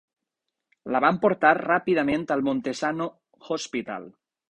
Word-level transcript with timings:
La 0.95 1.01
van 1.05 1.19
portar 1.27 1.53
ràpidament 1.59 2.25
al 2.37 2.45
Monte 2.51 2.77
Sano 2.83 3.11
Hospital. 3.59 4.15